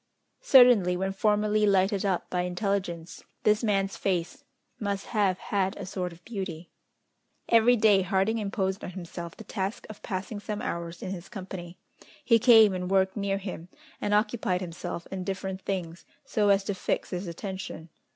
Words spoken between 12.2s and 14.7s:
He came and worked near him, and occupied